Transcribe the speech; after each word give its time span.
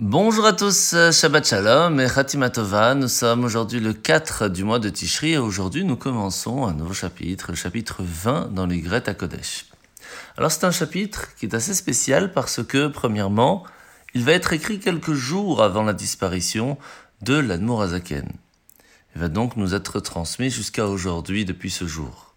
Bonjour 0.00 0.46
à 0.46 0.52
tous, 0.52 0.92
euh, 0.94 1.10
Shabbat 1.10 1.44
Shalom 1.44 1.98
et 1.98 2.06
Khatima 2.06 2.50
Tova. 2.50 2.94
Nous 2.94 3.08
sommes 3.08 3.42
aujourd'hui 3.42 3.80
le 3.80 3.92
4 3.92 4.46
du 4.46 4.62
mois 4.62 4.78
de 4.78 4.88
Tishri 4.88 5.32
et 5.32 5.38
aujourd'hui 5.38 5.82
nous 5.82 5.96
commençons 5.96 6.68
un 6.68 6.72
nouveau 6.72 6.94
chapitre, 6.94 7.46
le 7.48 7.56
chapitre 7.56 8.04
20 8.04 8.54
dans 8.54 8.66
les 8.66 8.80
à 8.94 9.00
Kodesh. 9.14 9.66
Alors 10.36 10.52
c'est 10.52 10.64
un 10.64 10.70
chapitre 10.70 11.34
qui 11.34 11.46
est 11.46 11.54
assez 11.54 11.74
spécial 11.74 12.32
parce 12.32 12.62
que, 12.62 12.86
premièrement, 12.86 13.64
il 14.14 14.22
va 14.22 14.34
être 14.34 14.52
écrit 14.52 14.78
quelques 14.78 15.14
jours 15.14 15.64
avant 15.64 15.82
la 15.82 15.94
disparition 15.94 16.78
de 17.22 17.34
l'Admour 17.34 17.82
Azaken. 17.82 18.30
Il 19.16 19.20
va 19.20 19.28
donc 19.28 19.56
nous 19.56 19.74
être 19.74 19.98
transmis 19.98 20.50
jusqu'à 20.50 20.86
aujourd'hui 20.86 21.44
depuis 21.44 21.70
ce 21.70 21.88
jour. 21.88 22.36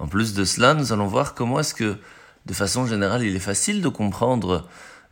En 0.00 0.08
plus 0.08 0.34
de 0.34 0.44
cela, 0.44 0.74
nous 0.74 0.92
allons 0.92 1.06
voir 1.06 1.34
comment 1.34 1.60
est-ce 1.60 1.72
que, 1.74 1.98
de 2.46 2.52
façon 2.52 2.84
générale, 2.84 3.22
il 3.22 3.36
est 3.36 3.38
facile 3.38 3.80
de 3.80 3.88
comprendre 3.88 4.66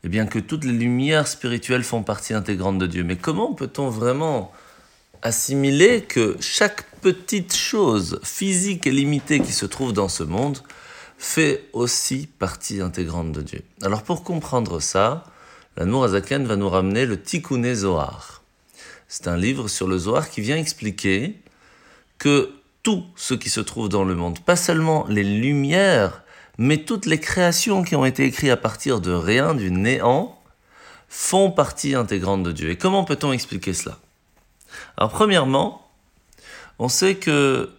eh 0.04 0.08
bien, 0.08 0.26
que 0.26 0.38
toutes 0.38 0.64
les 0.64 0.72
lumières 0.72 1.26
spirituelles 1.26 1.82
font 1.82 2.02
partie 2.02 2.34
intégrante 2.34 2.78
de 2.78 2.86
Dieu. 2.86 3.04
Mais 3.04 3.16
comment 3.16 3.54
peut-on 3.54 3.88
vraiment 3.88 4.52
assimiler 5.22 6.02
que 6.02 6.36
chaque 6.40 6.84
petite 7.00 7.54
chose 7.54 8.20
physique 8.22 8.86
et 8.86 8.90
limitée 8.90 9.40
qui 9.40 9.52
se 9.52 9.64
trouve 9.64 9.94
dans 9.94 10.10
ce 10.10 10.22
monde 10.22 10.58
fait 11.16 11.64
aussi 11.72 12.28
partie 12.38 12.82
intégrante 12.82 13.32
de 13.32 13.40
Dieu? 13.40 13.62
Alors 13.82 14.02
pour 14.02 14.24
comprendre 14.24 14.78
ça, 14.78 15.24
la 15.78 15.84
Azaken 15.84 16.44
va 16.44 16.56
nous 16.56 16.68
ramener 16.68 17.06
le 17.06 17.20
Tikkun 17.20 17.74
Zohar. 17.74 18.42
C'est 19.08 19.26
un 19.26 19.38
livre 19.38 19.68
sur 19.68 19.88
le 19.88 19.96
Zohar 19.96 20.28
qui 20.28 20.42
vient 20.42 20.58
expliquer 20.58 21.38
que 22.18 22.50
tout 22.82 23.04
ce 23.16 23.32
qui 23.32 23.48
se 23.48 23.60
trouve 23.60 23.88
dans 23.88 24.04
le 24.04 24.14
monde, 24.14 24.40
pas 24.40 24.56
seulement 24.56 25.06
les 25.08 25.24
lumières 25.24 26.23
mais 26.58 26.78
toutes 26.78 27.06
les 27.06 27.20
créations 27.20 27.82
qui 27.82 27.96
ont 27.96 28.04
été 28.04 28.24
écrites 28.24 28.50
à 28.50 28.56
partir 28.56 29.00
de 29.00 29.12
rien, 29.12 29.54
du 29.54 29.70
néant, 29.70 30.40
font 31.08 31.50
partie 31.50 31.94
intégrante 31.94 32.42
de 32.42 32.52
Dieu. 32.52 32.70
Et 32.70 32.76
comment 32.76 33.04
peut-on 33.04 33.32
expliquer 33.32 33.72
cela? 33.72 33.98
Alors 34.96 35.10
premièrement, 35.10 35.90
on 36.78 36.88
sait 36.88 37.16
que 37.16 37.70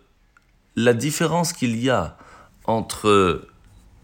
la 0.75 0.93
différence 0.93 1.53
qu'il 1.53 1.75
y 1.81 1.89
a 1.89 2.17
entre 2.65 3.47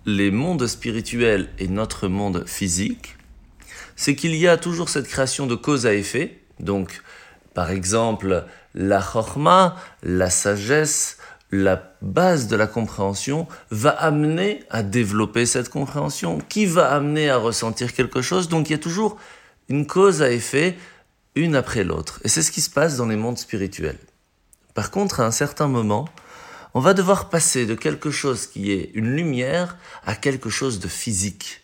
les 0.06 0.32
mondes 0.32 0.68
spirituels 0.68 1.50
et 1.60 1.68
notre 1.68 2.08
monde 2.08 2.46
physique, 2.48 3.18
c'est 3.96 4.16
qu'il 4.16 4.36
y 4.36 4.48
a 4.48 4.58
toujours 4.58 4.90
cette 4.90 5.08
création 5.08 5.48
de 5.48 5.56
cause 5.56 5.86
à 5.86 5.94
effet. 5.94 6.42
Donc, 6.60 7.02
par 7.54 7.72
exemple, 7.72 8.46
la 8.74 9.02
chorma, 9.02 9.76
la 10.02 10.30
sagesse, 10.30 11.18
la 11.52 11.96
base 12.02 12.48
de 12.48 12.56
la 12.56 12.68
compréhension 12.68 13.48
va 13.70 13.90
amener 13.90 14.64
à 14.70 14.84
développer 14.84 15.46
cette 15.46 15.70
compréhension, 15.70 16.40
qui 16.50 16.66
va 16.66 16.92
amener 16.92 17.30
à 17.30 17.38
ressentir 17.38 17.94
quelque 17.94 18.22
chose? 18.22 18.48
Donc 18.48 18.70
il 18.70 18.74
y 18.74 18.76
a 18.76 18.80
toujours 18.80 19.18
une 19.70 19.86
cause 19.86 20.22
à 20.22 20.32
effet, 20.32 20.78
une 21.36 21.56
après 21.56 21.84
l'autre. 21.84 22.20
Et 22.24 22.30
c'est 22.30 22.42
ce 22.42 22.52
qui 22.52 22.62
se 22.62 22.70
passe 22.70 22.98
dans 22.98 23.08
les 23.08 23.16
mondes 23.16 23.38
spirituels. 23.38 24.00
Par 24.74 24.92
contre, 24.92 25.20
à 25.20 25.26
un 25.26 25.32
certain 25.32 25.68
moment, 25.68 26.08
on 26.74 26.80
va 26.80 26.94
devoir 26.94 27.30
passer 27.30 27.66
de 27.66 27.76
quelque 27.76 28.12
chose 28.12 28.48
qui 28.48 28.72
est 28.72 28.92
une 28.94 29.14
lumière 29.16 29.78
à 30.06 30.16
quelque 30.16 30.50
chose 30.50 30.80
de 30.80 30.88
physique. 30.88 31.64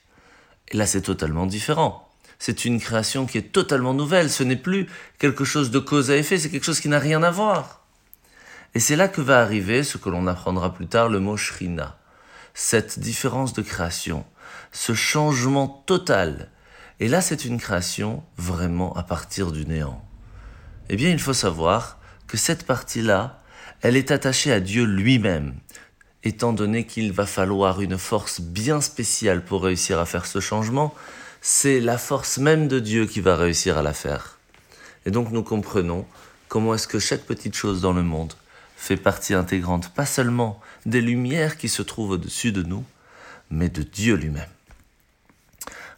Et 0.69 0.77
là, 0.77 0.85
c'est 0.85 1.01
totalement 1.01 1.45
différent. 1.45 2.09
C'est 2.39 2.65
une 2.65 2.79
création 2.79 3.25
qui 3.25 3.37
est 3.37 3.53
totalement 3.53 3.93
nouvelle. 3.93 4.29
Ce 4.29 4.43
n'est 4.43 4.57
plus 4.57 4.87
quelque 5.17 5.45
chose 5.45 5.71
de 5.71 5.79
cause 5.79 6.11
à 6.11 6.17
effet, 6.17 6.37
c'est 6.37 6.49
quelque 6.49 6.65
chose 6.65 6.81
qui 6.81 6.89
n'a 6.89 6.99
rien 6.99 7.23
à 7.23 7.31
voir. 7.31 7.86
Et 8.77 8.79
c'est 8.79 8.95
là 8.95 9.07
que 9.07 9.21
va 9.21 9.41
arriver 9.41 9.83
ce 9.83 9.97
que 9.97 10.07
l'on 10.07 10.27
apprendra 10.27 10.71
plus 10.71 10.85
tard, 10.85 11.09
le 11.09 11.19
mot 11.19 11.35
shrina. 11.35 11.97
Cette 12.53 12.99
différence 12.99 13.53
de 13.53 13.63
création, 13.63 14.23
ce 14.71 14.93
changement 14.93 15.67
total. 15.87 16.51
Et 16.99 17.07
là, 17.07 17.21
c'est 17.21 17.45
une 17.45 17.59
création 17.59 18.23
vraiment 18.37 18.95
à 18.95 19.01
partir 19.01 19.51
du 19.51 19.65
néant. 19.65 20.05
Eh 20.89 20.95
bien, 20.95 21.09
il 21.09 21.17
faut 21.17 21.33
savoir 21.33 21.97
que 22.27 22.37
cette 22.37 22.67
partie-là, 22.67 23.41
elle 23.81 23.97
est 23.97 24.11
attachée 24.11 24.53
à 24.53 24.59
Dieu 24.59 24.83
lui-même, 24.83 25.55
étant 26.23 26.53
donné 26.53 26.85
qu'il 26.85 27.11
va 27.13 27.25
falloir 27.25 27.81
une 27.81 27.97
force 27.97 28.41
bien 28.41 28.79
spéciale 28.79 29.43
pour 29.43 29.63
réussir 29.63 29.97
à 29.97 30.05
faire 30.05 30.27
ce 30.27 30.39
changement, 30.39 30.93
c'est 31.41 31.79
la 31.79 31.97
force 31.97 32.37
même 32.37 32.67
de 32.67 32.77
Dieu 32.77 33.07
qui 33.07 33.21
va 33.21 33.37
réussir 33.37 33.79
à 33.79 33.81
la 33.81 33.93
faire. 33.93 34.37
Et 35.07 35.09
donc 35.09 35.31
nous 35.31 35.41
comprenons 35.41 36.05
comment 36.47 36.75
est-ce 36.75 36.87
que 36.87 36.99
chaque 36.99 37.25
petite 37.25 37.55
chose 37.55 37.81
dans 37.81 37.93
le 37.93 38.03
monde 38.03 38.35
fait 38.77 38.95
partie 38.95 39.33
intégrante 39.33 39.89
pas 39.89 40.05
seulement 40.05 40.61
des 40.85 41.01
lumières 41.01 41.57
qui 41.57 41.67
se 41.67 41.81
trouvent 41.81 42.11
au-dessus 42.11 42.53
de 42.53 42.63
nous, 42.63 42.85
mais 43.49 43.67
de 43.67 43.81
Dieu 43.81 44.15
lui-même. 44.15 44.47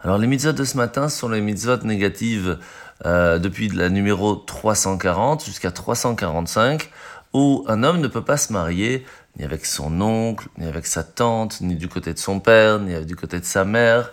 Alors 0.01 0.17
les 0.17 0.27
mitzvot 0.27 0.53
de 0.53 0.63
ce 0.63 0.77
matin 0.77 1.09
sont 1.09 1.27
les 1.27 1.41
mitzvot 1.41 1.83
négatives 1.83 2.57
euh, 3.05 3.37
depuis 3.37 3.67
la 3.67 3.89
numéro 3.89 4.35
340 4.35 5.43
jusqu'à 5.45 5.71
345, 5.71 6.89
où 7.33 7.65
un 7.67 7.83
homme 7.83 7.99
ne 7.99 8.07
peut 8.07 8.23
pas 8.23 8.37
se 8.37 8.53
marier 8.53 9.05
ni 9.37 9.43
avec 9.43 9.65
son 9.65 9.99
oncle, 10.01 10.47
ni 10.57 10.65
avec 10.65 10.87
sa 10.87 11.03
tante, 11.03 11.59
ni 11.59 11.75
du 11.75 11.89
côté 11.89 12.13
de 12.13 12.19
son 12.19 12.39
père, 12.39 12.79
ni 12.79 13.05
du 13.05 13.17
côté 13.17 13.41
de 13.41 13.45
sa 13.45 13.65
mère, 13.65 14.11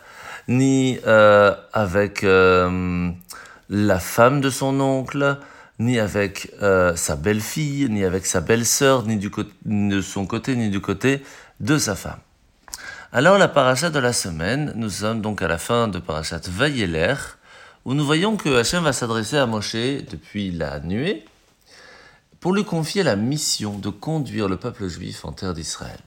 ni 0.48 0.98
euh, 1.06 1.54
avec 1.72 2.24
euh, 2.24 3.10
la 3.70 4.00
femme 4.00 4.40
de 4.40 4.50
son 4.50 4.80
oncle, 4.80 5.38
ni 5.78 5.98
avec 5.98 6.52
euh, 6.62 6.96
sa 6.96 7.16
belle-fille, 7.16 7.88
ni 7.90 8.04
avec 8.04 8.26
sa 8.26 8.40
belle-sœur, 8.40 9.04
ni 9.04 9.18
de 9.18 10.00
son 10.00 10.26
côté, 10.26 10.56
ni 10.56 10.70
du 10.70 10.80
côté 10.80 11.22
de 11.60 11.78
sa 11.78 11.94
femme. 11.94 12.18
Alors 13.12 13.38
la 13.38 13.48
paracha 13.48 13.90
de 13.90 13.98
la 13.98 14.12
semaine, 14.12 14.72
nous 14.74 14.90
sommes 14.90 15.20
donc 15.20 15.42
à 15.42 15.48
la 15.48 15.58
fin 15.58 15.88
de 15.88 15.98
parachat 15.98 16.40
Vayeler, 16.48 17.14
où 17.84 17.94
nous 17.94 18.04
voyons 18.04 18.36
que 18.36 18.58
Hachem 18.58 18.82
va 18.82 18.92
s'adresser 18.92 19.36
à 19.36 19.46
Moshe 19.46 19.74
depuis 19.74 20.50
la 20.50 20.80
nuée 20.80 21.24
pour 22.40 22.52
lui 22.52 22.64
confier 22.64 23.02
la 23.02 23.16
mission 23.16 23.78
de 23.78 23.90
conduire 23.90 24.48
le 24.48 24.56
peuple 24.56 24.88
juif 24.88 25.24
en 25.24 25.32
terre 25.32 25.54
d'Israël. 25.54 25.98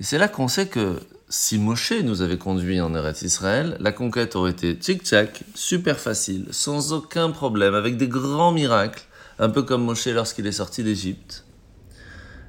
Et 0.00 0.04
c'est 0.04 0.18
là 0.18 0.28
qu'on 0.28 0.48
sait 0.48 0.68
que 0.68 1.00
si 1.36 1.58
Moshe 1.58 1.90
nous 2.04 2.22
avait 2.22 2.38
conduit 2.38 2.80
en 2.80 2.94
Eretz 2.94 3.22
Israël, 3.22 3.76
la 3.80 3.90
conquête 3.90 4.36
aurait 4.36 4.52
été 4.52 4.74
tchic-tchac, 4.74 5.42
super 5.56 5.98
facile, 5.98 6.46
sans 6.52 6.92
aucun 6.92 7.32
problème, 7.32 7.74
avec 7.74 7.96
des 7.96 8.06
grands 8.06 8.52
miracles, 8.52 9.02
un 9.40 9.48
peu 9.48 9.64
comme 9.64 9.82
Moshe 9.82 10.06
lorsqu'il 10.06 10.46
est 10.46 10.52
sorti 10.52 10.84
d'Égypte. 10.84 11.44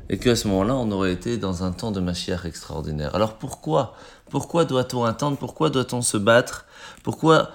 Et 0.07 0.19
qu'à 0.19 0.35
ce 0.35 0.47
moment-là, 0.49 0.75
on 0.75 0.91
aurait 0.91 1.11
été 1.11 1.37
dans 1.37 1.63
un 1.63 1.71
temps 1.71 1.89
de 1.89 1.99
Mashiach 1.99 2.45
extraordinaire. 2.45 3.15
Alors 3.15 3.39
pourquoi? 3.39 3.95
Pourquoi 4.29 4.65
doit-on 4.65 5.03
attendre? 5.03 5.39
Pourquoi 5.39 5.71
doit-on 5.71 6.03
se 6.03 6.17
battre? 6.17 6.67
Pourquoi 7.01 7.49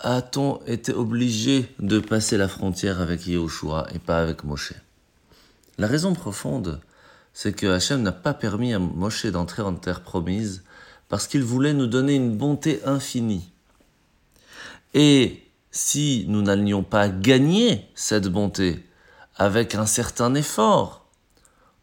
a-t-on 0.00 0.60
été 0.66 0.92
obligé 0.92 1.66
de 1.78 1.98
passer 1.98 2.36
la 2.36 2.48
frontière 2.48 3.00
avec 3.00 3.26
Yehoshua 3.26 3.86
et 3.94 3.98
pas 3.98 4.18
avec 4.18 4.44
Moshe? 4.44 4.74
La 5.78 5.86
raison 5.86 6.12
profonde, 6.12 6.78
c'est 7.38 7.52
que 7.52 7.66
Hachem 7.66 8.00
n'a 8.00 8.12
pas 8.12 8.32
permis 8.32 8.72
à 8.72 8.78
Moshe 8.78 9.26
d'entrer 9.26 9.60
en 9.60 9.74
terre 9.74 10.00
promise 10.00 10.62
parce 11.10 11.26
qu'il 11.26 11.42
voulait 11.42 11.74
nous 11.74 11.86
donner 11.86 12.14
une 12.14 12.34
bonté 12.34 12.80
infinie. 12.86 13.50
Et 14.94 15.42
si 15.70 16.24
nous 16.28 16.40
n'allions 16.40 16.82
pas 16.82 17.10
gagner 17.10 17.90
cette 17.94 18.28
bonté 18.28 18.82
avec 19.36 19.74
un 19.74 19.84
certain 19.84 20.34
effort, 20.34 21.04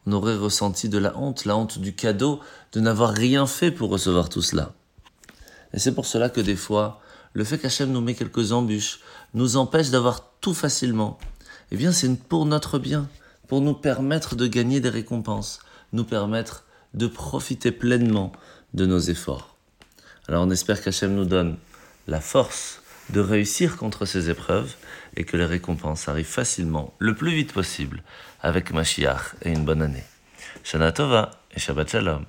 on 0.08 0.12
aurait 0.14 0.34
ressenti 0.34 0.88
de 0.88 0.98
la 0.98 1.16
honte, 1.16 1.44
la 1.44 1.56
honte 1.56 1.78
du 1.78 1.94
cadeau 1.94 2.40
de 2.72 2.80
n'avoir 2.80 3.12
rien 3.12 3.46
fait 3.46 3.70
pour 3.70 3.90
recevoir 3.90 4.30
tout 4.30 4.42
cela. 4.42 4.72
Et 5.72 5.78
c'est 5.78 5.94
pour 5.94 6.06
cela 6.06 6.30
que 6.30 6.40
des 6.40 6.56
fois, 6.56 7.00
le 7.32 7.44
fait 7.44 7.58
qu'Hachem 7.58 7.92
nous 7.92 8.00
met 8.00 8.14
quelques 8.14 8.50
embûches 8.50 8.98
nous 9.34 9.56
empêche 9.56 9.90
d'avoir 9.90 10.32
tout 10.40 10.52
facilement. 10.52 11.16
Eh 11.70 11.76
bien, 11.76 11.92
c'est 11.92 12.12
pour 12.18 12.44
notre 12.44 12.80
bien 12.80 13.08
pour 13.48 13.60
nous 13.60 13.74
permettre 13.74 14.36
de 14.36 14.46
gagner 14.46 14.80
des 14.80 14.88
récompenses, 14.88 15.60
nous 15.92 16.04
permettre 16.04 16.64
de 16.94 17.06
profiter 17.06 17.72
pleinement 17.72 18.32
de 18.72 18.86
nos 18.86 18.98
efforts. 18.98 19.56
Alors 20.28 20.44
on 20.44 20.50
espère 20.50 20.82
qu'Hachem 20.82 21.14
nous 21.14 21.24
donne 21.24 21.56
la 22.06 22.20
force 22.20 22.82
de 23.10 23.20
réussir 23.20 23.76
contre 23.76 24.06
ces 24.06 24.30
épreuves 24.30 24.74
et 25.16 25.24
que 25.24 25.36
les 25.36 25.44
récompenses 25.44 26.08
arrivent 26.08 26.24
facilement, 26.24 26.94
le 26.98 27.14
plus 27.14 27.34
vite 27.34 27.52
possible, 27.52 28.02
avec 28.40 28.72
Mashiach 28.72 29.34
et 29.42 29.50
une 29.50 29.64
bonne 29.64 29.82
année. 29.82 30.04
Shana 30.62 30.92
Tova 30.92 31.30
et 31.54 31.60
Shabbat 31.60 31.90
Shalom. 31.90 32.24